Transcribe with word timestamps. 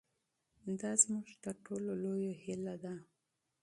دا 0.79 0.91
زموږ 1.03 1.27
تر 1.43 1.55
ټولو 1.65 1.91
لویه 2.03 2.33
هیله 2.43 2.75
ده. 2.83 2.93